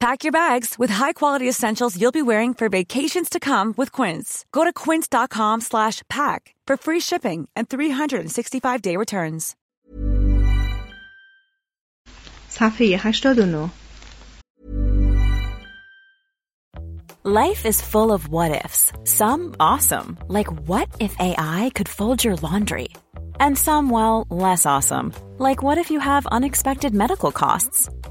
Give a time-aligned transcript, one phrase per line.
[0.00, 4.44] Pack your bags with high-quality essentials you'll be wearing for vacations to come with Quince.
[4.52, 9.56] Go to quince.com slash pack for free shipping and 365-day returns.
[12.50, 13.70] صفحه 89
[17.24, 18.92] Life is full of what ifs.
[19.04, 22.88] Some awesome, like what if AI could fold your laundry?
[23.40, 27.90] And some, well, less awesome, like what if you have unexpected medical costs?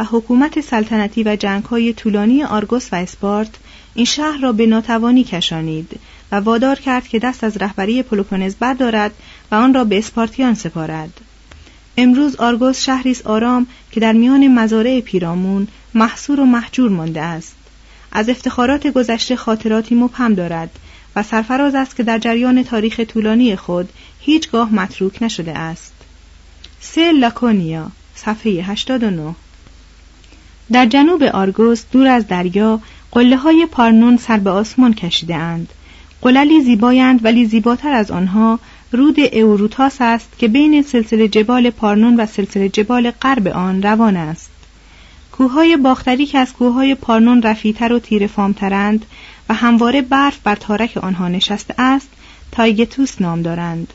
[0.00, 3.50] و حکومت سلطنتی و جنگهای طولانی آرگوس و اسپارت
[3.94, 6.00] این شهر را به ناتوانی کشانید
[6.32, 9.12] و وادار کرد که دست از رهبری پلوپونز بردارد
[9.50, 11.20] و آن را به اسپارتیان سپارد.
[11.96, 17.56] امروز آرگوس شهری است آرام که در میان مزارع پیرامون محصور و محجور مانده است.
[18.12, 20.70] از افتخارات گذشته خاطراتی مبهم دارد
[21.16, 23.88] و سرفراز است که در جریان تاریخ طولانی خود
[24.20, 25.92] هیچگاه متروک نشده است.
[26.80, 29.34] سه لاکونیا صفحه 89
[30.72, 32.80] در جنوب آرگوس دور از دریا
[33.12, 35.68] قله های پارنون سر به آسمان کشیده اند
[36.22, 38.58] قللی زیبایند ولی زیباتر از آنها
[38.92, 44.50] رود اوروتاس است که بین سلسله جبال پارنون و سلسله جبال غرب آن روان است.
[45.32, 49.06] کوههای باختری که از کوههای پارنون رفیتر و تیره فامترند
[49.48, 52.08] و همواره برف بر تارک آنها نشسته است
[52.52, 53.92] تایگتوس نام دارند.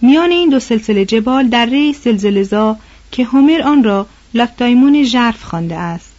[0.00, 2.76] میان این دو سلسله جبال در ری سلزلزا
[3.10, 6.12] که هومر آن را لاکدایمون ژرف خوانده است.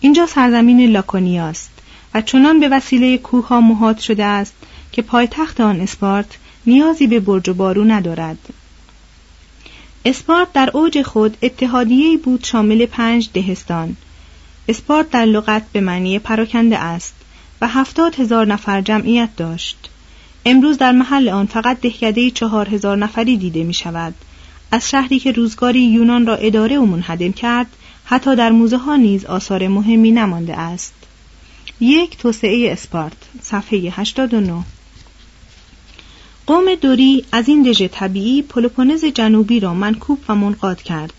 [0.00, 1.70] اینجا سرزمین لاکونیاست
[2.14, 4.54] و چنان به وسیله کوه ها محاط شده است
[4.92, 8.38] که پایتخت آن اسپارت نیازی به برج و بارو ندارد.
[10.04, 13.96] اسپارت در اوج خود اتحادیه بود شامل پنج دهستان.
[14.68, 17.14] اسپارت در لغت به معنی پراکنده است
[17.60, 19.90] و هفتاد هزار نفر جمعیت داشت.
[20.44, 24.14] امروز در محل آن فقط دهکده چهار هزار نفری دیده می شود
[24.70, 27.66] از شهری که روزگاری یونان را اداره و منهدم کرد
[28.04, 30.94] حتی در موزه ها نیز آثار مهمی نمانده است.
[31.80, 34.64] یک توسعه اسپارت صفحه 89
[36.46, 41.12] قوم دوری از این دژ طبیعی پلوپونز جنوبی را منکوب و منقاد کرد.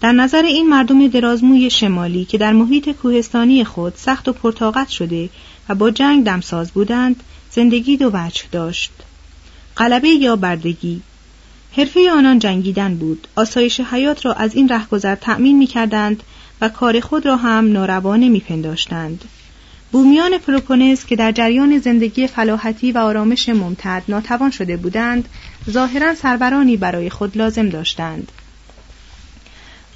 [0.00, 5.28] در نظر این مردم درازموی شمالی که در محیط کوهستانی خود سخت و پرتاقت شده
[5.68, 8.90] و با جنگ دمساز بودند زندگی دو وجه داشت.
[9.76, 11.00] غلبه یا بردگی
[11.76, 13.28] حرفه آنان جنگیدن بود.
[13.36, 16.22] آسایش حیات را از این رهگذر تأمین می کردند
[16.60, 19.24] و کار خود را هم ناروا نمی پنداشتند.
[19.92, 25.28] بومیان پلوپونز که در جریان زندگی فلاحتی و آرامش ممتد ناتوان شده بودند
[25.70, 28.32] ظاهرا سربرانی برای خود لازم داشتند.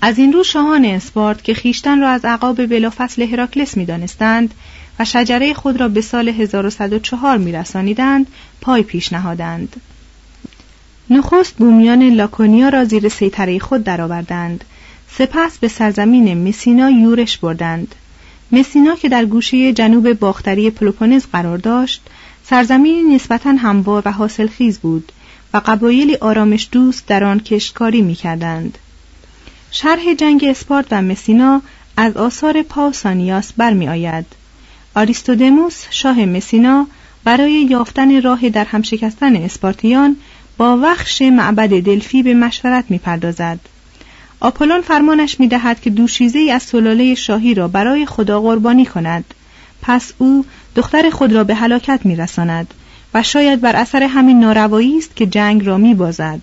[0.00, 4.54] از این رو شاهان اسپارت که خیشتن را از عقاب بلافصل هراکلس می دانستند
[4.98, 8.26] و شجره خود را به سال 1104 می رسانیدند
[8.60, 9.76] پای پیش نهادند.
[11.12, 14.64] نخست بومیان لاکونیا را زیر سیطره خود درآوردند.
[15.10, 17.94] سپس به سرزمین مسینا یورش بردند.
[18.52, 22.02] مسینا که در گوشه جنوب باختری پلوپونز قرار داشت
[22.44, 25.12] سرزمینی نسبتا هموار و حاصلخیز بود
[25.54, 28.78] و قبایلی آرامش دوست در آن کشتکاری می‌کردند.
[29.70, 31.62] شرح جنگ اسپارت و مسینا
[31.96, 34.26] از آثار پاوسانیاس برمیآید.
[34.94, 36.86] آریستودموس شاه مسینا
[37.24, 40.16] برای یافتن راه در هم شکستن اسپارتیان
[40.62, 43.58] با وخش معبد دلفی به مشورت می‌پردازد.
[44.40, 49.24] آپولون فرمانش می‌دهد که دوشیزه ای از سلاله شاهی را برای خدا قربانی کند.
[49.82, 50.44] پس او
[50.76, 52.74] دختر خود را به هلاکت میرساند
[53.14, 56.40] و شاید بر اثر همین ناروایی است که جنگ را میبازد.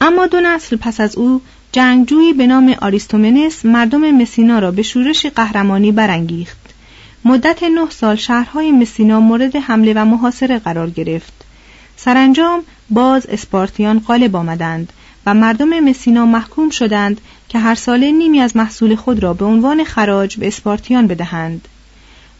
[0.00, 1.40] اما دو نسل پس از او
[1.72, 6.74] جنگجویی به نام آریستومنس مردم مسینا را به شورش قهرمانی برانگیخت.
[7.24, 11.43] مدت نه سال شهرهای مسینا مورد حمله و محاصره قرار گرفت.
[11.96, 14.92] سرانجام باز اسپارتیان غالب آمدند
[15.26, 19.84] و مردم مسینا محکوم شدند که هر ساله نیمی از محصول خود را به عنوان
[19.84, 21.68] خراج به اسپارتیان بدهند.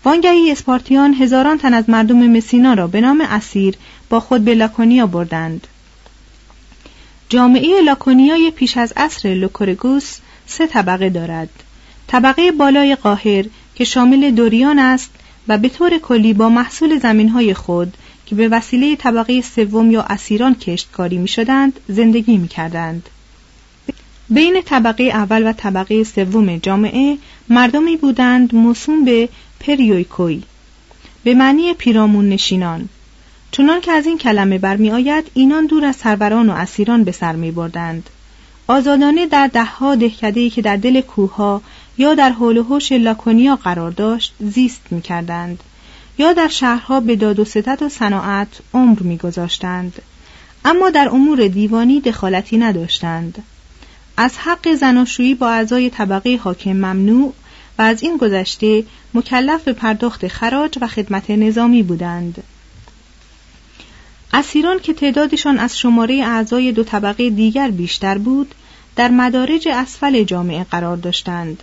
[0.05, 3.75] وانگهی اسپارتیان هزاران تن از مردم مسینا را به نام اسیر
[4.11, 5.67] با خود به لاکونیا بردند.
[7.29, 11.49] جامعه لاکونیای پیش از عصر لوکورگوس سه طبقه دارد.
[12.07, 15.11] طبقه بالای قاهر که شامل دوریان است
[15.49, 20.55] و به طور کلی با محصول زمینهای خود که به وسیله طبقه سوم یا اسیران
[20.55, 23.09] کشتکاری می شدند زندگی می کردند.
[24.31, 27.19] بین طبقه اول و طبقه سوم جامعه
[27.49, 29.29] مردمی بودند موسوم به
[29.61, 30.43] پریویکوی
[31.25, 32.89] به معنی پیرامون نشینان
[33.51, 37.33] چنان که از این کلمه برمی آید اینان دور از سروران و اسیران به سر
[37.33, 38.11] می بردند.
[38.67, 41.63] آزادانه در دهها دهکده‌ای که در دل کوهها
[41.99, 45.63] یا در حول و حوش لاکونیا قرار داشت زیست می کردند.
[46.19, 50.03] یا در شهرها به داد و ستت و صناعت عمر میگذاشتند.
[50.65, 53.43] اما در امور دیوانی دخالتی نداشتند.
[54.17, 57.35] از حق زناشویی با اعضای طبقه حاکم ممنوع
[57.79, 58.85] و از این گذشته
[59.15, 62.43] مکلف به پرداخت خراج و خدمت نظامی بودند.
[64.33, 68.55] اسیران که تعدادشان از شماره اعضای دو طبقه دیگر بیشتر بود
[68.97, 71.63] در مدارج اسفل جامعه قرار داشتند.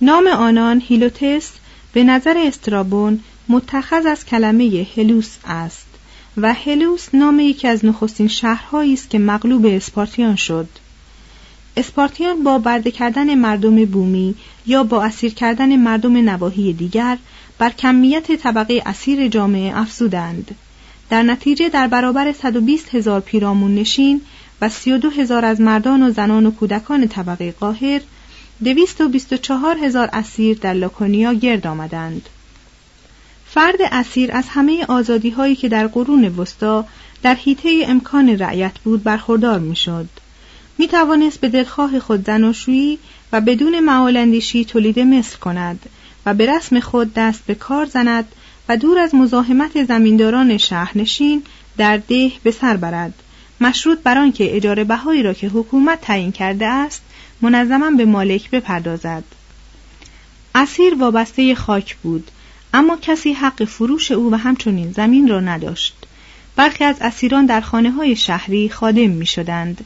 [0.00, 1.50] نام آنان هیلوتس
[1.96, 5.86] به نظر استرابون متخذ از کلمه هلوس است
[6.36, 10.68] و هلوس نام یکی از نخستین شهرهایی است که مغلوب اسپارتیان شد.
[11.76, 14.34] اسپارتیان با برده کردن مردم بومی
[14.66, 17.18] یا با اسیر کردن مردم نواحی دیگر
[17.58, 20.54] بر کمیت طبقه اسیر جامعه افزودند.
[21.10, 24.20] در نتیجه در برابر 120 هزار پیرامون نشین
[24.60, 28.00] و 32 هزار از مردان و زنان و کودکان طبقه قاهر
[28.64, 32.28] دویست و بیست و چهار هزار اسیر در لاکونیا گرد آمدند
[33.46, 36.86] فرد اسیر از همه آزادی هایی که در قرون وسطا
[37.22, 40.08] در حیطه امکان رعیت بود برخوردار می‌شد.
[40.78, 42.98] می توانست به دلخواه خود زناشویی
[43.32, 45.80] و بدون معالندیشی تولید مثل کند
[46.26, 48.28] و به رسم خود دست به کار زند
[48.68, 51.42] و دور از مزاحمت زمینداران شهرنشین
[51.76, 53.14] در ده به سر برد
[53.60, 57.02] مشروط بر آنکه اجاره بهایی را که حکومت تعیین کرده است
[57.40, 59.24] منظما به مالک بپردازد
[60.54, 62.30] اسیر وابسته خاک بود
[62.74, 65.94] اما کسی حق فروش او و همچنین زمین را نداشت
[66.56, 69.84] برخی از اسیران در خانه های شهری خادم می شدند.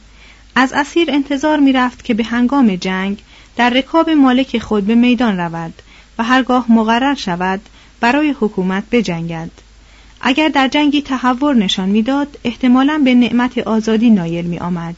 [0.55, 3.17] از اسیر انتظار می رفت که به هنگام جنگ
[3.55, 5.73] در رکاب مالک خود به میدان رود
[6.17, 7.61] و هرگاه مقرر شود
[7.99, 9.51] برای حکومت بجنگد.
[10.21, 14.95] اگر در جنگی تحور نشان می‌داد احتمالا به نعمت آزادی نایل می آمد.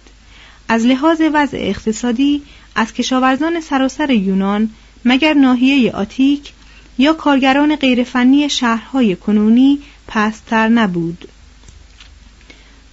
[0.74, 2.42] از لحاظ وضع اقتصادی
[2.76, 4.70] از کشاورزان سراسر یونان
[5.06, 6.52] مگر ناحیه آتیک
[6.98, 11.28] یا کارگران غیرفنی شهرهای کنونی پستر نبود.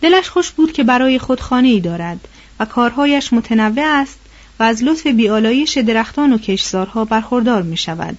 [0.00, 2.28] دلش خوش بود که برای خود خانه ای دارد
[2.60, 4.18] و کارهایش متنوع است
[4.58, 8.18] و از لطف بیالایش درختان و کشزارها برخوردار می شود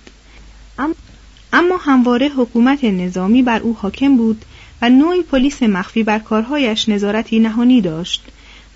[1.54, 4.46] اما همواره حکومت نظامی بر او حاکم بود
[4.82, 8.24] و نوعی پلیس مخفی بر کارهایش نظارتی نهانی داشت.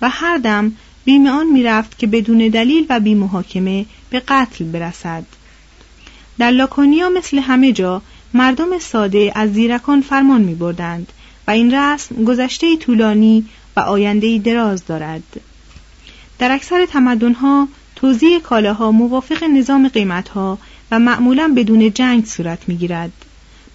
[0.02, 0.72] و هر دم
[1.04, 5.24] بیم آن می‌رفت که بدون دلیل و بی محاکمه به قتل برسد
[6.38, 8.02] در لاکونیا مثل همه جا
[8.34, 11.12] مردم ساده از زیرکان فرمان می بردند
[11.46, 13.44] و این رسم گذشته طولانی
[13.76, 15.22] و آینده دراز دارد
[16.38, 20.58] در اکثر تمدنها توزیع کالاها موافق نظام قیمتها
[20.90, 23.12] و معمولا بدون جنگ صورت می گیرد.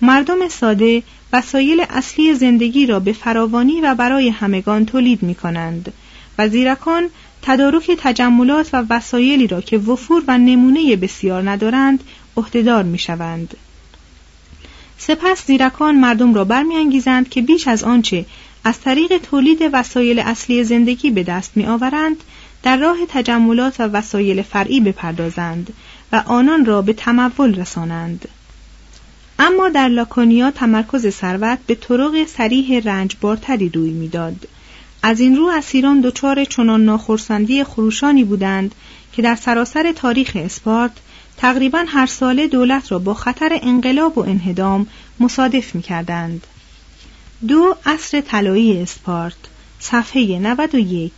[0.01, 5.93] مردم ساده وسایل اصلی زندگی را به فراوانی و برای همگان تولید می کنند
[6.37, 7.09] و زیرکان
[7.41, 12.03] تدارک تجملات و وسایلی را که وفور و نمونه بسیار ندارند
[12.37, 13.57] عهدهدار می‌شوند.
[14.97, 18.25] سپس زیرکان مردم را برمیانگیزند که بیش از آنچه
[18.63, 22.17] از طریق تولید وسایل اصلی زندگی به دست می آورند
[22.63, 25.73] در راه تجملات و وسایل فرعی بپردازند
[26.11, 28.27] و آنان را به تمول رسانند.
[29.39, 34.47] اما در لاکونیا تمرکز ثروت به طرق سریح رنجبارتری روی می‌داد.
[35.03, 38.75] از این رو اسیران دچار چنان ناخرسندی خروشانی بودند
[39.13, 40.91] که در سراسر تاریخ اسپارت
[41.37, 44.87] تقریبا هر ساله دولت را با خطر انقلاب و انهدام
[45.19, 46.47] مصادف می کردند.
[47.47, 49.35] دو اصر طلایی اسپارت
[49.79, 51.11] صفحه 91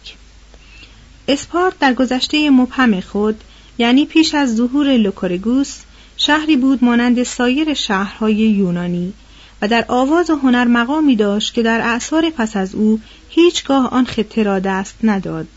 [1.27, 3.43] اسپارت در گذشته مبهم خود
[3.77, 5.79] یعنی پیش از ظهور لوکورگوس
[6.17, 9.13] شهری بود مانند سایر شهرهای یونانی
[9.61, 12.99] و در آواز و هنر مقامی داشت که در اعصار پس از او
[13.35, 15.47] هیچگاه آن خطه را دست نداد.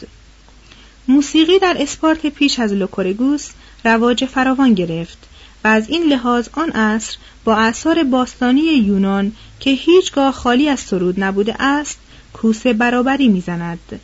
[1.09, 3.49] موسیقی در اسپارت پیش از لوکورگوس
[3.85, 5.19] رواج فراوان گرفت
[5.65, 11.25] و از این لحاظ آن عصر با اعصار باستانی یونان که هیچگاه خالی از سرود
[11.25, 11.99] نبوده است
[12.33, 14.01] کوسه برابری می‌زند.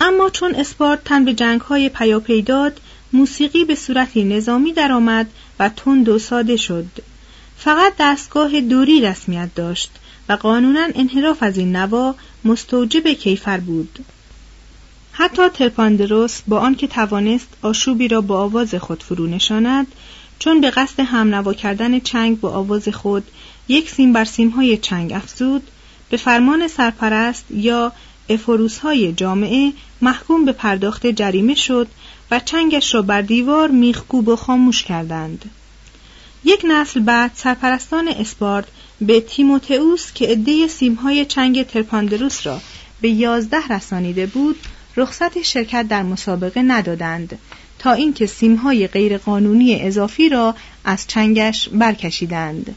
[0.00, 2.80] اما چون اسپارت تن به جنگ های پیاپی داد
[3.12, 6.86] موسیقی به صورتی نظامی درآمد و تند و ساده شد.
[7.56, 9.90] فقط دستگاه دوری رسمیت داشت.
[10.30, 13.98] و قانونا انحراف از این نوا مستوجب کیفر بود.
[15.12, 19.86] حتی ترپاندروس با آنکه توانست آشوبی را با آواز خود فرو نشاند
[20.38, 23.24] چون به قصد همنوا کردن چنگ با آواز خود
[23.68, 25.62] یک سیم بر سیمهای چنگ افزود
[26.10, 27.92] به فرمان سرپرست یا
[28.28, 31.88] افروس های جامعه محکوم به پرداخت جریمه شد
[32.30, 35.50] و چنگش را بر دیوار میخکوب و خاموش کردند.
[36.44, 38.66] یک نسل بعد سرپرستان اسپارت
[39.00, 42.60] به تیموتئوس که عده سیمهای چنگ ترپاندروس را
[43.00, 44.56] به یازده رسانیده بود
[44.96, 47.38] رخصت شرکت در مسابقه ندادند
[47.78, 50.54] تا اینکه سیمهای غیرقانونی اضافی را
[50.84, 52.76] از چنگش برکشیدند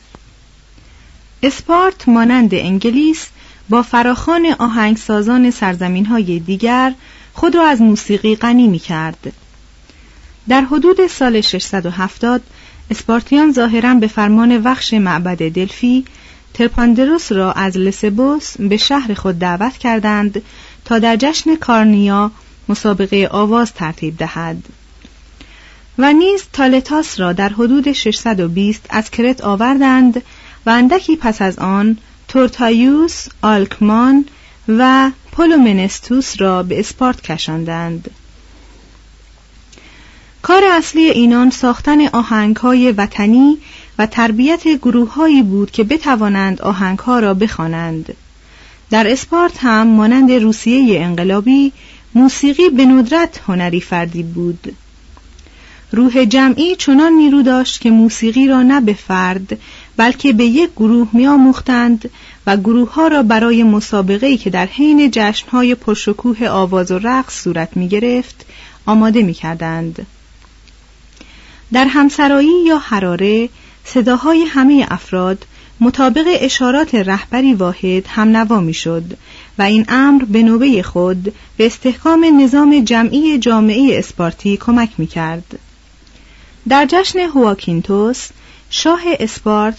[1.44, 3.28] اسپارت مانند انگلیس
[3.70, 6.94] با فراخان آهنگسازان سرزمین های دیگر
[7.34, 9.34] خود را از موسیقی غنی می کرد.
[10.48, 12.42] در حدود سال 670
[12.92, 16.06] اسپارتیان ظاهرا به فرمان وخش معبد دلفی
[16.54, 20.42] ترپاندروس را از لسبوس به شهر خود دعوت کردند
[20.86, 22.32] تا در جشن کارنیا
[22.70, 24.64] مسابقه آواز ترتیب دهد
[25.98, 30.22] و نیز تالتاس را در حدود 620 از کرت آوردند
[30.66, 31.98] و اندکی پس از آن
[32.28, 34.26] تورتایوس، آلکمان
[34.68, 38.12] و پولومنستوس را به اسپارت کشاندند.
[40.44, 43.58] کار اصلی اینان ساختن آهنگهای وطنی
[44.00, 48.14] و تربیت گروههایی بود که بتوانند آهنگها را بخوانند.
[48.90, 51.72] در اسپارت هم مانند روسیه انقلابی
[52.16, 54.76] موسیقی به ندرت هنری فردی بود.
[55.92, 59.60] روح جمعی چنان نیرو داشت که موسیقی را نه به فرد
[59.98, 62.10] بلکه به یک گروه میآموختند
[62.48, 67.44] و گروه ها را برای مسابقه که در حین جشن های پرشکوه آواز و رقص
[67.44, 68.46] صورت می گرفت
[68.86, 70.06] آماده می کردند.
[71.74, 73.50] در همسرایی یا حراره
[73.86, 75.46] صداهای همه افراد
[75.80, 79.04] مطابق اشارات رهبری واحد هم نوا می شد
[79.58, 85.60] و این امر به نوبه خود به استحکام نظام جمعی جامعه اسپارتی کمک می کرد.
[86.70, 88.30] در جشن هواکینتوس
[88.70, 89.78] شاه اسپارت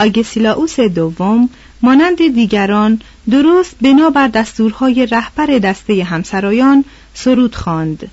[0.00, 1.48] آگسیلاوس دوم
[1.82, 6.84] مانند دیگران درست بنابر دستورهای رهبر دسته همسرایان
[7.14, 8.10] سرود خواند.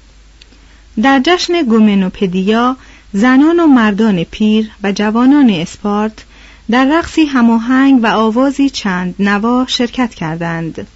[1.01, 2.77] در جشن گومنوپدیا
[3.13, 6.25] زنان و مردان پیر و جوانان اسپارت
[6.72, 10.88] در رقصی هماهنگ و آوازی چند نوا شرکت کردند.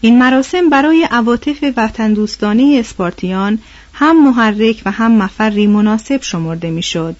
[0.00, 3.58] این مراسم برای عواطف وطن دوستانه اسپارتیان
[3.92, 7.16] هم محرک و هم مفری مناسب شمرده می‌شد.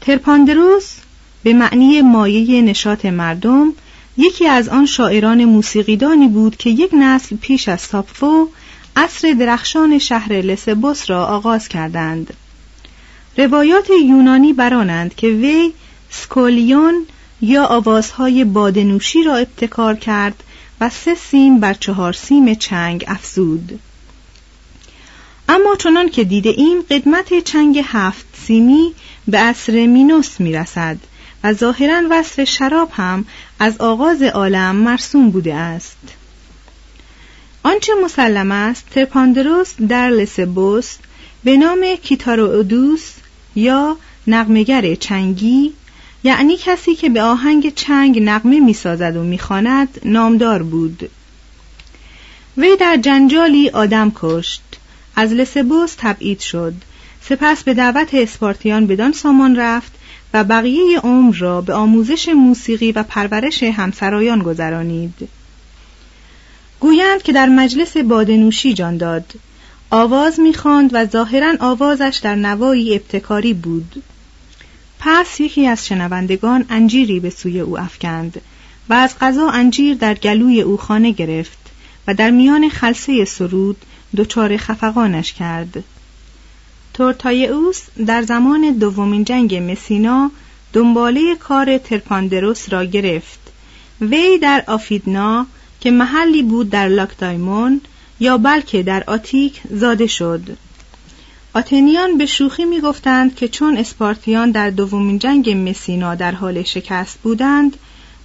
[0.00, 0.94] ترپاندروس
[1.42, 3.72] به معنی مایه نشاط مردم
[4.16, 8.48] یکی از آن شاعران موسیقیدانی بود که یک نسل پیش از ساپفو
[8.96, 12.34] عصر درخشان شهر لسبوس را آغاز کردند.
[13.38, 15.72] روایات یونانی برانند که وی
[16.10, 17.06] سکولیون
[17.40, 20.42] یا آوازهای بادنوشی را ابتکار کرد
[20.80, 23.80] و سه سیم بر چهار سیم چنگ افزود.
[25.48, 28.94] اما چنان که دیده ایم قدمت چنگ هفت سیمی
[29.28, 30.98] به عصر مینوس می‌رسد
[31.44, 33.24] و ظاهرا وصف شراب هم
[33.58, 36.21] از آغاز عالم مرسوم بوده است.
[37.64, 40.96] آنچه مسلم است ترپاندروس در لسبوس
[41.44, 43.10] به نام کیتارودوس
[43.54, 45.72] یا نقمگر چنگی
[46.24, 51.10] یعنی کسی که به آهنگ چنگ نقمه می‌سازد و می‌خواند نامدار بود.
[52.56, 54.62] وی در جنجالی آدم کشت.
[55.16, 56.74] از لسبوس تبعید شد.
[57.20, 59.92] سپس به دعوت اسپارتیان بدان سامان رفت
[60.34, 65.28] و بقیه عمر را به آموزش موسیقی و پرورش همسرایان گذرانید.
[66.82, 69.32] گویند که در مجلس بادنوشی جان داد.
[69.90, 74.02] آواز می‌خواند و ظاهرا آوازش در نوایی ابتکاری بود.
[74.98, 78.40] پس یکی از شنوندگان انجیری به سوی او افکند
[78.88, 81.58] و از قضا انجیر در گلوی او خانه گرفت
[82.06, 83.76] و در میان خلصه سرود
[84.16, 85.84] دچار خفقانش کرد.
[86.94, 90.30] تورتایئوس در زمان دومین جنگ مسینا
[90.72, 93.40] دنباله کار ترپاندروس را گرفت.
[94.00, 95.46] وی در آفیدنا
[95.82, 97.80] که محلی بود در لاکتایمون
[98.20, 100.40] یا بلکه در آتیک زاده شد.
[101.54, 107.18] آتنیان به شوخی می گفتند که چون اسپارتیان در دومین جنگ مسینا در حال شکست
[107.22, 107.76] بودند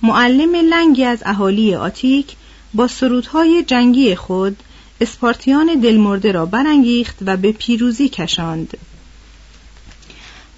[0.02, 2.36] معلم لنگی از اهالی آتیک
[2.74, 4.64] با سرودهای جنگی خود
[5.02, 8.78] اسپارتیان دلمرده را برانگیخت و به پیروزی کشاند.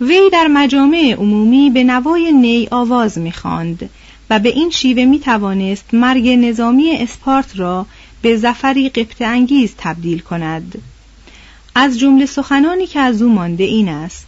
[0.01, 3.89] وی در مجامع عمومی به نوای نی آواز می‌خواند.
[4.29, 7.85] و به این شیوه می توانست مرگ نظامی اسپارت را
[8.21, 10.81] به زفری قبط انگیز تبدیل کند.
[11.75, 14.27] از جمله سخنانی که از او مانده این است.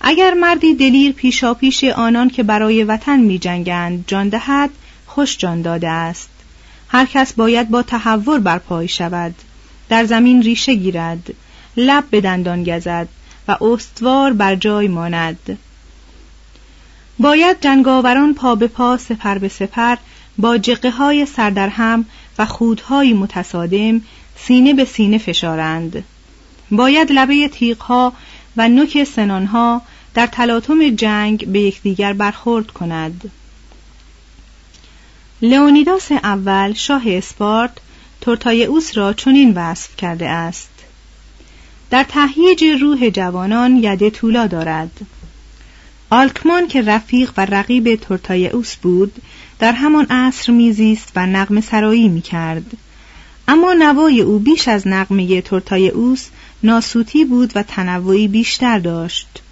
[0.00, 4.70] اگر مردی دلیر پیشاپیش آنان که برای وطن می جنگند جان دهد
[5.06, 6.28] خوش جان داده است.
[6.88, 9.34] هر کس باید با تحور برپای شود.
[9.88, 11.34] در زمین ریشه گیرد.
[11.76, 13.08] لب به دندان گزد
[13.48, 15.58] و استوار بر جای ماند.
[17.18, 19.96] باید جنگاوران پا به پا سپر به سپر
[20.38, 22.04] با جقه های سردرهم
[22.38, 24.00] و خودهای متصادم
[24.36, 26.04] سینه به سینه فشارند.
[26.70, 28.12] باید لبه تیغها
[28.56, 29.82] و نوک سنانها
[30.14, 33.30] در تلاطم جنگ به یکدیگر برخورد کند.
[35.42, 37.72] لئونیداس اول شاه اسپارت
[38.20, 40.70] تورتایئوس را چنین وصف کرده است.
[41.90, 45.06] در تهییج روح جوانان یده طولا دارد.
[46.12, 49.12] آلکمان که رفیق و رقیب تورتایئوس بود
[49.58, 52.76] در همان عصر میزیست و نغمه سرایی می‌کرد.
[53.48, 56.28] اما نوای او بیش از نغمه تورتایئوس
[56.62, 59.42] ناسوتی بود و تنوعی بیشتر داشت.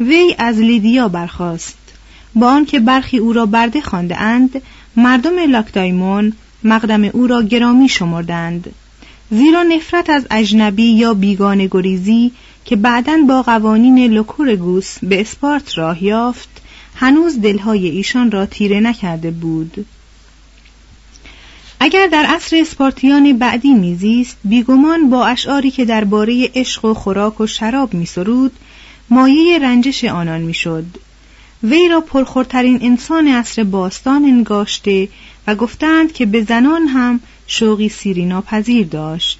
[0.00, 1.78] وی از لیدیا برخاست.
[2.34, 4.62] با آنکه برخی او را برده خوانده اند
[4.96, 6.32] مردم لاکدایمون
[6.64, 8.74] مقدم او را گرامی شمردند.
[9.30, 12.32] زیرا نفرت از اجنبی یا بیگانه گریزی
[12.66, 16.48] که بعدا با قوانین لکورگوس به اسپارت راه یافت
[16.94, 19.86] هنوز دلهای ایشان را تیره نکرده بود.
[21.80, 27.46] اگر در عصر اسپارتیان بعدی میزیست بیگمان با اشعاری که درباره عشق و خوراک و
[27.46, 28.52] شراب میسرود
[29.10, 30.84] مایه رنجش آنان می‌شد.
[31.62, 35.08] وی را پرخورترین انسان عصر باستان انگاشته
[35.46, 39.38] و گفتند که به زنان هم شوقی سیری ناپذیر داشت.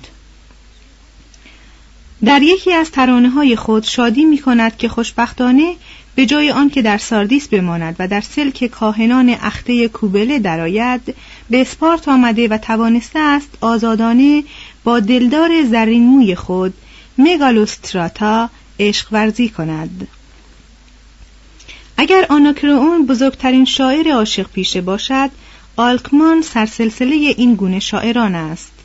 [2.24, 5.74] در یکی از ترانه های خود شادی می کند که خوشبختانه
[6.14, 11.14] به جای آن که در ساردیس بماند و در سلک کاهنان اخته کوبله درآید
[11.50, 14.44] به اسپارت آمده و توانسته است آزادانه
[14.84, 16.74] با دلدار زرین موی خود
[17.18, 18.50] مگالوستراتا
[18.80, 20.08] عشق ورزی کند.
[21.96, 25.30] اگر آناکرون بزرگترین شاعر عاشق پیشه باشد
[25.76, 28.75] آلکمان سرسلسله این گونه شاعران است.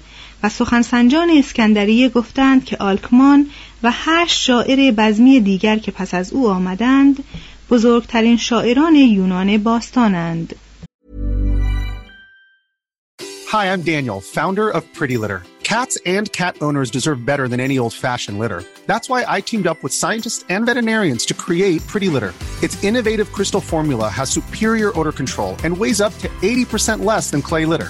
[0.43, 3.45] و سخنسنجان اسکندریه گفتند که آلکمان
[3.83, 7.23] و هشت شاعر بزمی دیگر که پس از او آمدند
[7.69, 10.55] بزرگترین شاعران یونان باستانند
[13.51, 15.43] Hi, I'm Daniel, founder of Pretty Litter.
[15.63, 18.61] Cats and cat owners deserve better than any old-fashioned litter.
[18.91, 22.33] That's why I teamed up with scientists and veterinarians to create Pretty Litter.
[22.65, 27.41] Its innovative crystal formula has superior odor control and weighs up to 80% less than
[27.41, 27.89] clay litter.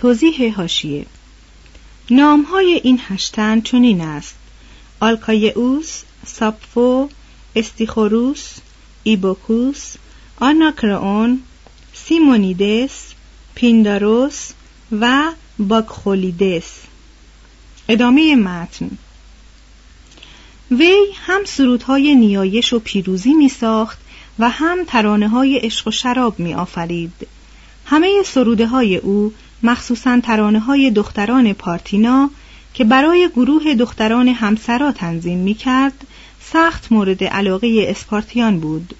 [0.00, 1.06] توضیح هاشیه.
[2.10, 4.34] نام های این هشتن چنین است.
[5.00, 7.08] آلکایئوس، ساپفو،
[7.56, 8.56] استیخوروس،
[9.02, 9.94] ایبوکوس،
[10.40, 11.42] آناکرئون،
[11.92, 13.12] سیمونیدس،
[13.54, 14.50] پینداروس
[15.00, 16.80] و باکخولیدس.
[17.88, 18.90] ادامه متن.
[20.70, 23.98] وی هم سرودهای نیایش و پیروزی می ساخت
[24.38, 27.12] و هم ترانه های عشق و شراب می آفرید.
[27.86, 32.30] همه سروده های او مخصوصا ترانه های دختران پارتینا
[32.74, 36.06] که برای گروه دختران همسرا تنظیم می کرد
[36.40, 38.94] سخت مورد علاقه اسپارتیان بود.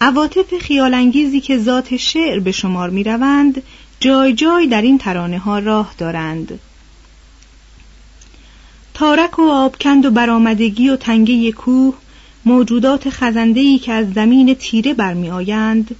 [0.00, 3.62] عواطف خیالانگیزی که ذات شعر به شمار می روند
[4.00, 6.60] جای جای در این ترانه ها راه دارند.
[8.94, 11.94] تارک و آبکند و برآمدگی و تنگه کوه
[12.44, 15.96] موجودات خزندهی که از زمین تیره برمی آیند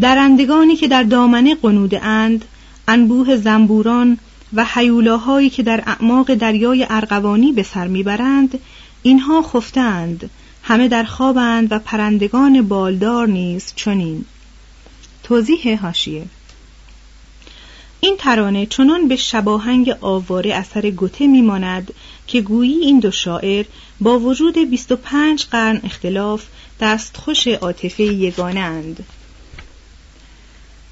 [0.00, 2.44] درندگانی که در دامنه قنوده اند
[2.92, 4.18] انبوه زنبوران
[4.52, 8.58] و حیولاهایی که در اعماق دریای ارغوانی به سر می‌برند
[9.02, 10.30] اینها خفتند
[10.62, 14.24] همه در خوابند و پرندگان بالدار نیز چنین.
[15.22, 16.24] توضیح هاشیه
[18.00, 21.94] این ترانه چنان به شباهنگ آواره اثر گوته میماند
[22.26, 23.64] که گویی این دو شاعر
[24.00, 26.46] با وجود 25 قرن اختلاف
[26.80, 29.04] دستخوش عاطفه یگانه اند.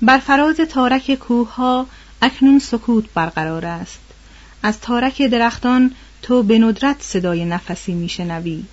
[0.02, 1.86] بر فراز تارک کوه ها
[2.22, 4.00] اکنون سکوت برقرار است.
[4.62, 8.64] از تارک درختان تو به ندرت صدای نفسی میشنوی.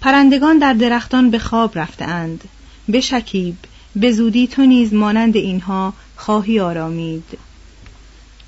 [0.00, 2.44] پرندگان در درختان به خواب رفتهاند.
[2.92, 3.56] بشکیب
[3.96, 7.38] به زودی تو نیز مانند اینها خواهی آرامید.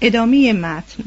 [0.00, 1.04] ادامه متن.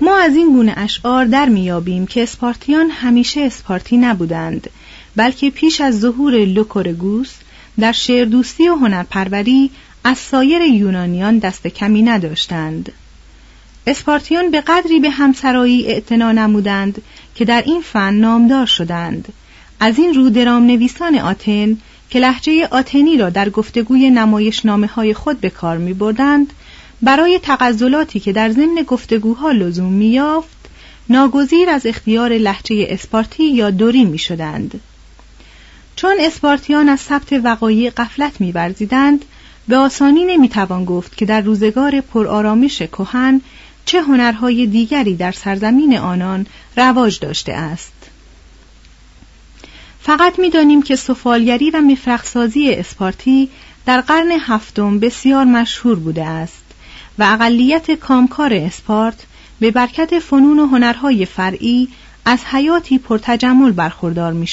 [0.00, 4.70] ما از این گونه اشعار در میابیم که اسپارتیان همیشه اسپارتی نبودند
[5.16, 7.30] بلکه پیش از ظهور لوکورگوس
[7.80, 9.70] در شعردوستی و هنرپروری
[10.04, 12.92] از سایر یونانیان دست کمی نداشتند
[13.86, 17.02] اسپارتیان به قدری به همسرایی اعتنا نمودند
[17.34, 19.32] که در این فن نامدار شدند
[19.80, 21.76] از این رو درام نویسان آتن
[22.10, 26.52] که لحجه آتنی را در گفتگوی نمایشنامه های خود به کار می بردند
[27.02, 30.56] برای تغزلاتی که در ضمن گفتگوها لزوم می یافت
[31.08, 34.80] ناگزیر از اختیار لحجه اسپارتی یا دوری می شدند.
[35.96, 39.24] چون اسپارتیان از ثبت وقایع قفلت میورزیدند
[39.68, 43.40] به آسانی نمی‌توان گفت که در روزگار پرآرامش کهن
[43.84, 47.92] چه هنرهای دیگری در سرزمین آنان رواج داشته است
[50.00, 53.48] فقط می‌دانیم که سفالگری و مفرخسازی اسپارتی
[53.86, 56.64] در قرن هفتم بسیار مشهور بوده است
[57.18, 59.26] و اقلیت کامکار اسپارت
[59.60, 61.88] به برکت فنون و هنرهای فرعی
[62.24, 64.46] از حیاتی پرتجمل برخوردار می.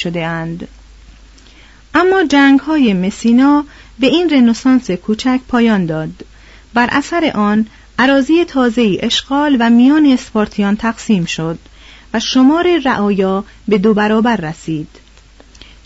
[1.94, 3.66] اما جنگ های مسینا
[4.00, 6.26] به این رنسانس کوچک پایان داد.
[6.74, 7.68] بر اثر آن
[8.00, 11.60] عراضی تازه اشغال و میان اسپارتیان تقسیم شد
[12.14, 14.88] و شمار رعایا به دو برابر رسید.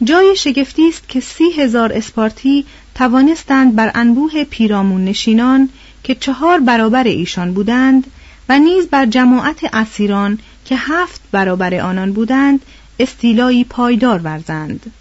[0.04, 5.70] جای شگفتی است که سی هزار اسپارتی توانستند بر انبوه پیرامون نشینان
[6.04, 8.08] که چهار برابر ایشان بودند
[8.50, 12.66] و نیز بر جماعت اسیران که هفت برابر آنان بودند
[13.00, 14.92] استیلایی پایدار ورزند.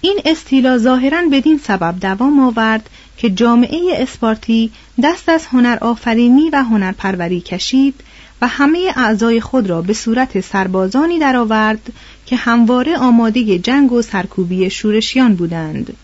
[0.00, 4.70] این استیلا ظاهرا بدین سبب دوام آورد که جامعه اسپارتی
[5.02, 7.94] دست از هنر آفرینی و هنرپروری کشید
[8.42, 11.92] و همه اعضای خود را به صورت سربازانی درآورد
[12.26, 15.96] که همواره آماده جنگ و سرکوبی شورشیان بودند.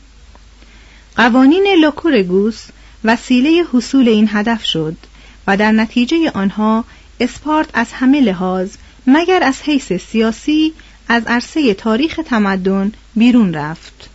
[1.17, 2.65] قوانین لوکورگوس
[3.05, 4.97] وسیله حصول این هدف شد
[5.47, 6.85] و در نتیجه آنها
[7.21, 8.71] اسپارت از همه لحاظ
[9.07, 10.73] مگر از حیث سیاسی
[11.09, 14.11] از عرصه تاریخ تمدن بیرون رفت.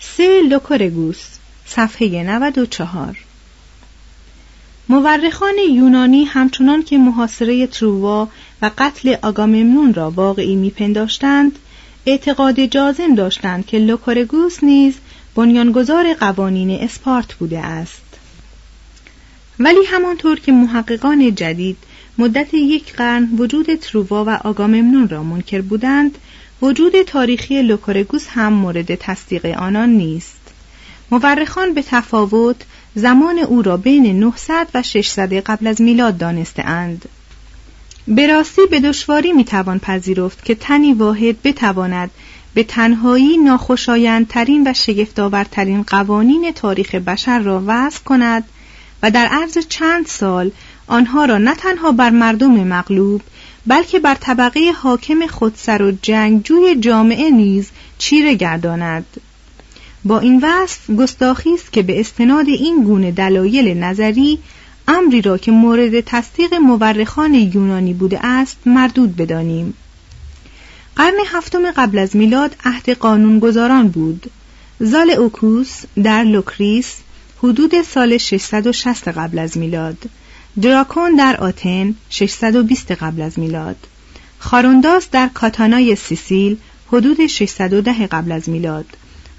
[0.00, 1.20] سه لوکورگوس
[1.66, 3.18] صفحه 94
[4.88, 8.28] مورخان یونانی همچنان که محاصره تروا
[8.62, 11.58] و قتل آگاممنون را واقعی میپنداشتند
[12.06, 14.94] اعتقاد جازم داشتند که لوکورگوس نیز
[15.34, 18.02] بنیانگذار قوانین اسپارت بوده است.
[19.58, 21.76] ولی همانطور که محققان جدید
[22.18, 26.18] مدت یک قرن وجود تروا و آگاممنون را منکر بودند
[26.64, 30.40] وجود تاریخی لوکورگوس هم مورد تصدیق آنان نیست
[31.10, 32.56] مورخان به تفاوت
[32.94, 37.08] زمان او را بین 900 و 600 قبل از میلاد دانسته اند.
[38.08, 42.10] به راستی به دشواری می‌توان پذیرفت که تنی واحد بتواند
[42.54, 48.44] به تنهایی ناخوشایندترین و شگفتآورترین قوانین تاریخ بشر را وضع کند
[49.02, 50.50] و در عرض چند سال
[50.86, 53.22] آنها را نه تنها بر مردم مغلوب
[53.66, 59.06] بلکه بر طبقه حاکم خودسر و جنگجوی جامعه نیز چیره گرداند.
[60.04, 64.38] با این وصف گستاخی است که به استناد این گونه دلایل نظری
[64.88, 69.74] امری را که مورد تصدیق مورخان یونانی بوده است مردود بدانیم.
[70.96, 74.30] قرن هفتم قبل از میلاد عهد قانونگذاران بود.
[74.80, 76.96] زالئوکوس در لوکریس
[77.42, 79.98] حدود سال 660 قبل از میلاد.
[80.62, 83.76] دراکون در آتن 620 قبل از میلاد.
[84.38, 86.56] خارونداس در کاتانای سیسیل
[86.92, 88.86] حدود 610 قبل از میلاد.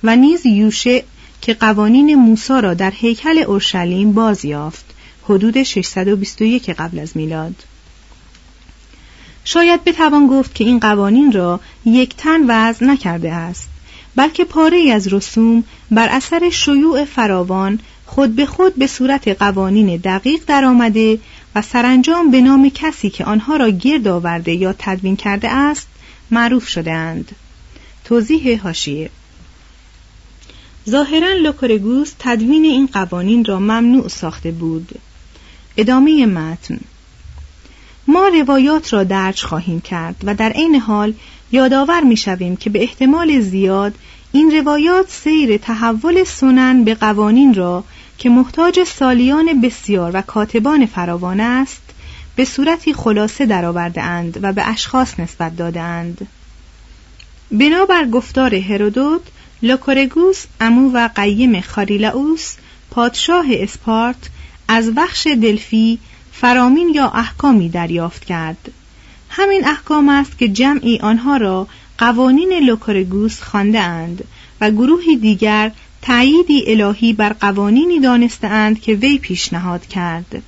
[0.03, 1.03] و نیز یوشه
[1.41, 4.85] که قوانین موسا را در هیکل اورشلیم باز یافت
[5.23, 7.55] حدود 621 قبل از میلاد.
[9.43, 13.69] شاید بتوان گفت که این قوانین را یک تن وضع نکرده است
[14.15, 20.41] بلکه پاره از رسوم بر اثر شیوع فراوان خود به خود به صورت قوانین دقیق
[20.47, 21.19] درآمده
[21.55, 25.87] و سرانجام به نام کسی که آنها را گرد آورده یا تدوین کرده است
[26.31, 27.35] معروف شده اند.
[28.03, 29.09] توضیح حاشیه
[30.89, 34.89] ظاهرا لوکورگوس تدوین این قوانین را ممنوع ساخته بود.
[35.77, 36.79] ادامه متن.
[38.07, 41.13] ما روایات را درج خواهیم کرد و در عین حال
[41.51, 43.93] یادآور می‌شویم که به احتمال زیاد
[44.35, 47.83] این روایات سیر تحول سنن به قوانین را
[48.17, 51.81] که محتاج سالیان بسیار و کاتبان فراوان است
[52.35, 56.27] به صورتی خلاصه درآورده اند و به اشخاص نسبت داده اند.
[57.51, 59.21] بنابر گفتار هرودوت
[59.61, 62.55] لوکورگوس عمو و قیم خاریلاوس
[62.91, 64.29] پادشاه اسپارت
[64.67, 65.99] از وخش دلفی
[66.31, 68.71] فرامین یا احکامی دریافت کرد
[69.29, 74.23] همین احکام است که جمعی آنها را قوانین لوکورگوس خوانده اند
[74.61, 80.43] و گروهی دیگر تأییدی الهی بر قوانینی دانستهاند که وی پیشنهاد کرد.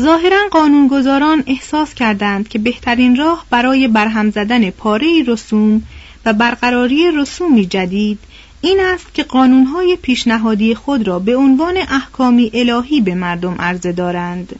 [0.00, 5.82] ظاهرا قانونگذاران احساس کردند که بهترین راه برای برهم زدن پاره رسوم
[6.24, 8.18] و برقراری رسومی جدید
[8.60, 14.58] این است که قانونهای پیشنهادی خود را به عنوان احکامی الهی به مردم عرضه دارند.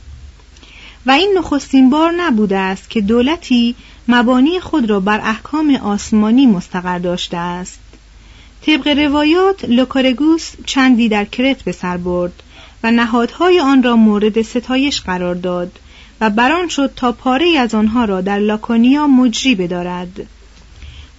[1.06, 3.74] و این نخستین بار نبوده است که دولتی
[4.08, 7.80] مبانی خود را بر احکام آسمانی مستقر داشته است.
[8.66, 12.42] طبق روایات لوکورگوس چندی در کرت به سر برد
[12.82, 15.78] و نهادهای آن را مورد ستایش قرار داد
[16.20, 20.26] و بر آن شد تا پاره‌ای از آنها را در لاکونیا مجری بدارد.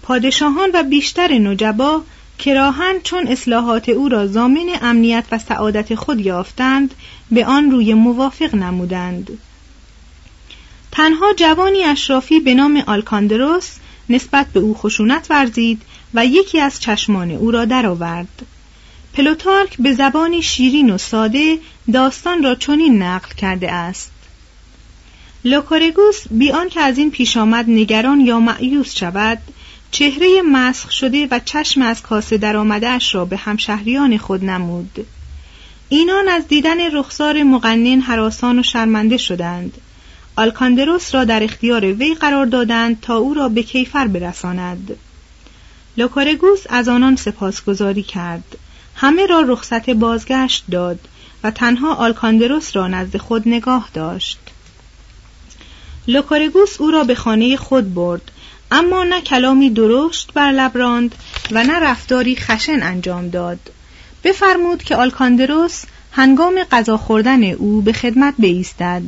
[0.01, 2.03] پادشاهان و بیشتر نجبا
[2.39, 6.95] کرهاً چون اصلاحات او را ضامن امنیت و سعادت خود یافتند
[7.31, 9.37] به آن روی موافق نمودند.
[10.91, 13.69] تنها جوانی اشرافی به نام آلکاندروس
[14.09, 15.81] نسبت به او خشونت ورزید
[16.13, 18.45] و یکی از چشمان او را درآورد.
[19.13, 21.59] پلوتارک به زبانی شیرین و ساده
[21.93, 24.11] داستان را چنین نقل کرده است.
[25.45, 29.37] لوکورگوس بی آنکه از این پیش آمد نگران یا مأیوس شود
[29.91, 35.07] چهره مسخ شده و چشم از کاسه درآمدهاش را به همشهریان خود نمود
[35.89, 39.77] اینان از دیدن رخسار مقنن هراسان و شرمنده شدند
[40.35, 44.97] آلکاندروس را در اختیار وی قرار دادند تا او را به کیفر برساند.
[45.97, 48.57] لوکورگوس از آنان سپاسگزاری کرد.
[48.95, 50.99] همه را رخصت بازگشت داد
[51.43, 54.39] و تنها آلکاندروس را نزد خود نگاه داشت.
[56.07, 58.31] لوکورگوس او را به خانه خود برد
[58.71, 61.15] اما نه کلامی درشت بر لب راند
[61.51, 63.59] و نه رفتاری خشن انجام داد.
[64.23, 69.03] بفرمود که آلکاندروس هنگام غذا خوردن او به خدمت بایستد.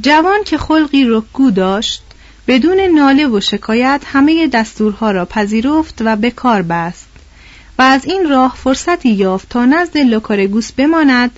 [0.00, 2.02] جوان که خلقی رک‌گو داشت
[2.46, 7.08] بدون ناله و شکایت همه دستورها را پذیرفت و به کار بست
[7.78, 11.30] و از این راه فرصتی یافت تا نزد لوکورگوس بماند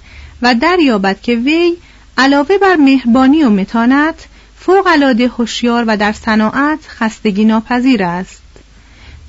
[0.43, 1.77] و دریابد که وی
[2.19, 8.43] علاوه بر مهربانی و متانت فوق العاده هوشیار و در صناعت خستگی ناپذیر است.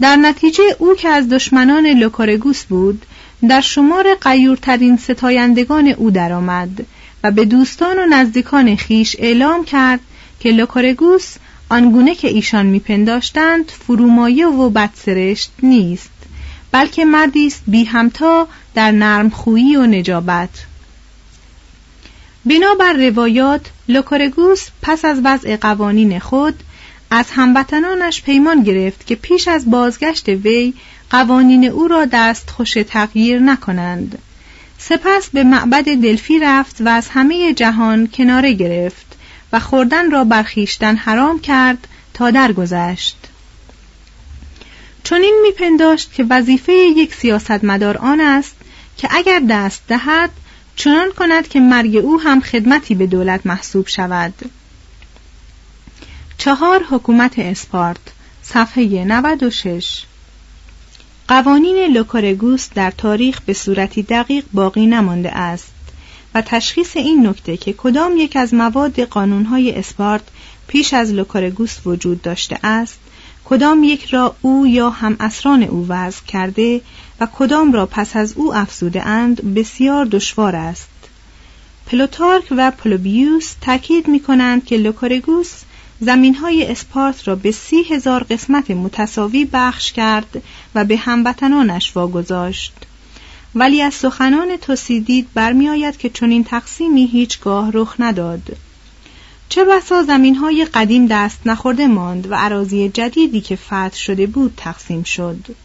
[0.01, 3.05] در نتیجه او که از دشمنان لوکورگوس بود
[3.49, 6.85] در شمار غیورترین ستایندگان او درآمد
[7.25, 9.99] و به دوستان و نزدیکان خویش اعلام کرد
[10.39, 11.35] که لوکورگوس
[11.69, 16.11] آنگونه که ایشان میپنداشتند فرومایه و بدسرشت نیست
[16.71, 20.49] بلکه مردی است بی همتا در نرم خویی و نجابت.
[22.45, 26.63] بنابر روایات لوکورگوس پس از وضع قوانین خود
[27.11, 30.73] از هموطنانش پیمان گرفت که پیش از بازگشت وی
[31.09, 34.17] قوانین او را دستخوش تغییر نکنند.
[34.89, 39.05] سپس به معبد دلفی رفت و از همه جهان کناره گرفت
[39.53, 43.17] و خوردن را بر خویشتن حرام کرد تا درگذشت.
[45.03, 48.55] چنین میپنداشت که وظیفه یک سیاستمدار آن است
[48.97, 50.29] که اگر دست دهد
[50.75, 54.33] چنان کند که مرگ او هم خدمتی به دولت محسوب شود.
[56.37, 58.01] چهار حکومت اسپارت
[58.43, 60.03] صفحه 96
[61.27, 65.71] قوانین لوکورگوس در تاریخ به صورتی دقیق باقی نمانده است
[66.35, 70.23] و تشخیص این نکته که کدام یک از مواد قانونهای اسپارت
[70.67, 72.99] پیش از لوکارگوس وجود داشته است
[73.45, 76.81] کدام یک را او یا هم عصران او وضع کرده
[77.19, 80.89] و کدام را پس از او افزوده اند بسیار دشوار است.
[81.87, 85.51] پلوتارک و پلوبیوس تاکید می کنند که لوکارگوس
[86.01, 90.41] زمین های اسپارت را به سی هزار قسمت متساوی بخش کرد
[90.75, 92.73] و به هموطنانش واگذاشت.
[93.55, 98.57] ولی از سخنان توسیدید برمیآید که چنین تقسیمی هیچگاه رخ نداد.
[99.49, 104.53] چه بسا زمین های قدیم دست نخورده ماند و اراضی جدیدی که فتح شده بود
[104.57, 105.55] تقسیم شد.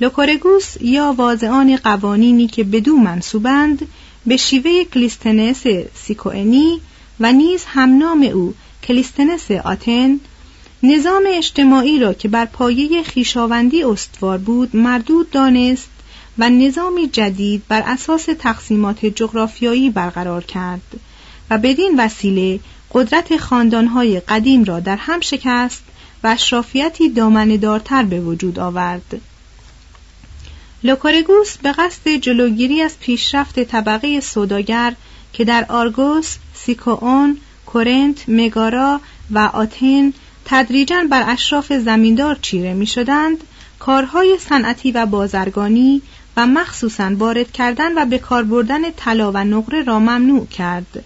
[0.00, 3.88] لوکورگوس یا واضعان قوانینی که بدو منسوبند
[4.26, 5.62] به شیوه کلیستنس
[5.94, 6.80] سیکوئونی
[7.20, 8.54] و نیز همنام او
[8.88, 10.20] کلیستنس آتن
[10.82, 15.88] نظام اجتماعی را که بر پایه خویشاوندی استوار بود مردود دانست
[16.38, 21.00] و نظامی جدید بر اساس تقسیمات جغرافیایی برقرار کرد
[21.50, 22.60] و بدین وسیله
[22.92, 25.82] قدرت خاندانهای قدیم را در هم شکست
[26.24, 27.08] و اشرافیتی
[27.56, 29.20] دارتر به وجود آورد.
[30.82, 34.94] لوکارگوس به قصد جلوگیری از پیشرفت طبقه سوداگر
[35.32, 37.38] که در آرگوس، سیکوون،
[37.72, 39.00] کورنت، مگارا
[39.30, 40.12] و آتن
[40.44, 43.44] تدریجا بر اشراف زمیندار چیره می شدند،
[43.78, 46.02] کارهای صنعتی و بازرگانی
[46.36, 51.04] و مخصوصا وارد کردن و به کار بردن طلا و نقره را ممنوع کرد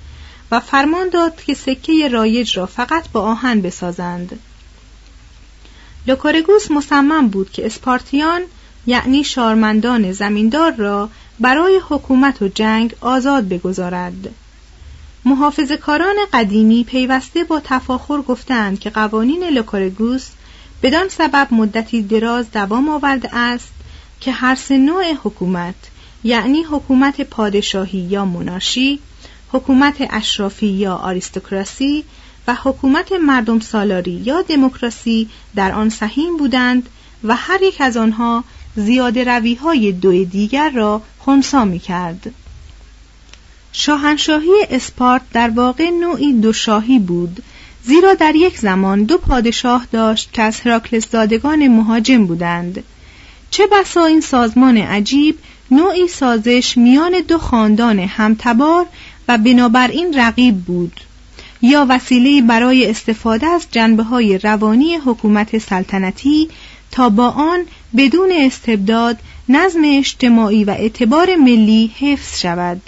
[0.50, 4.38] و فرمان داد که سکه رایج را فقط با آهن بسازند.
[6.06, 8.40] لوکورگوس مصمم بود که اسپارتیان
[8.86, 11.08] یعنی شارمندان زمیندار را
[11.40, 14.28] برای حکومت و جنگ آزاد بگذارد.
[15.24, 20.28] محافظ کاران قدیمی پیوسته با تفاخر گفتند که قوانین لوکورگوس
[20.82, 23.72] بدان سبب مدتی دراز دوام آورده است
[24.20, 25.74] که هر سه نوع حکومت
[26.24, 28.98] یعنی حکومت پادشاهی یا مناشی
[29.52, 32.04] حکومت اشرافی یا آریستوکراسی
[32.46, 36.88] و حکومت مردم سالاری یا دموکراسی در آن سهیم بودند
[37.24, 38.44] و هر یک از آنها
[38.76, 42.34] زیاده روی های دو دیگر را خونسا می کرد.
[43.72, 47.42] شاهنشاهی اسپارت در واقع نوعی دوشاهی بود
[47.84, 52.84] زیرا در یک زمان دو پادشاه داشت که از هراکلس زادگان مهاجم بودند.
[53.50, 55.38] چه بسا این سازمان عجیب
[55.70, 58.86] نوعی سازش میان دو خاندان همتبار
[59.28, 61.00] و بنابراین رقیب بود.
[61.62, 66.48] یا وسیله برای استفاده از جنبه های روانی حکومت سلطنتی
[66.90, 67.60] تا با آن
[67.96, 72.82] بدون استبداد نظم اجتماعی و اعتبار ملی حفظ شود.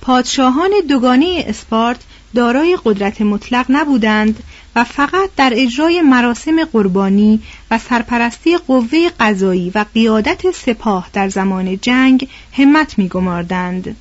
[0.00, 2.00] پادشاهان دوگانه اسپارت
[2.34, 4.42] دارای قدرت مطلق نبودند
[4.76, 11.78] و فقط در اجرای مراسم قربانی و سرپرستی قوه قضایی و قیادت سپاه در زمان
[11.80, 13.96] جنگ همت می‌گماردند.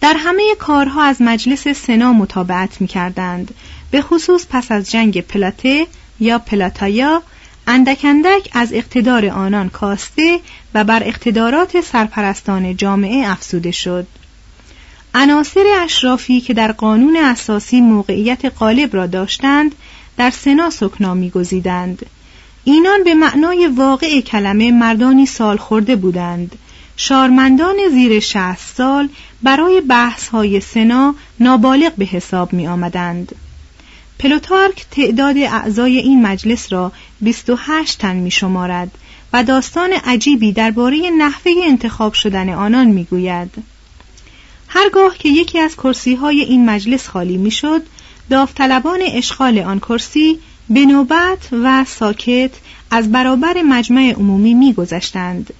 [0.00, 3.54] در همه کارها از مجلس سنا مطابقت می کردند
[3.90, 5.86] به خصوص پس از جنگ پلاته
[6.20, 7.22] یا پلاتایا
[7.66, 10.40] اندک اندک از اقتدار آنان کاسته
[10.74, 14.06] و بر اقتدارات سرپرستان جامعه افسوده شد
[15.18, 19.74] عناصر اشرافی که در قانون اساسی موقعیت غالب را داشتند
[20.16, 22.06] در سنا سکنا میگزیدند
[22.64, 26.58] اینان به معنای واقع کلمه مردانی سال خورده بودند
[26.96, 29.08] شارمندان زیر شهست سال
[29.42, 33.34] برای بحث های سنا نابالغ به حساب می آمدند.
[34.18, 38.90] پلوتارک تعداد اعضای این مجلس را 28 تن می شمارد
[39.32, 43.75] و داستان عجیبی درباره نحوه انتخاب شدن آنان می گوید.
[44.76, 47.82] هرگاه که یکی از کرسی های این مجلس خالی می شد،
[48.30, 50.38] داوطلبان اشغال آن کرسی
[50.70, 52.50] به نوبت و ساکت
[52.90, 55.54] از برابر مجمع عمومی می گذشتند.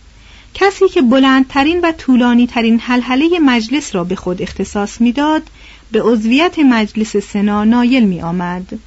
[0.54, 5.42] کسی که بلندترین و طولانی ترین حلحله مجلس را به خود اختصاص می‌داد
[5.92, 8.78] به عضویت مجلس سنا نایل می آمد.